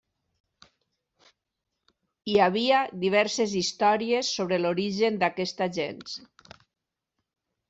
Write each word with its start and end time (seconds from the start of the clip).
Hi 2.31 2.37
havia 2.45 2.79
diverses 3.03 3.53
històries 3.61 4.33
sobre 4.39 4.59
l'origen 4.63 5.21
d'aquesta 5.27 5.69
gens. 5.79 6.19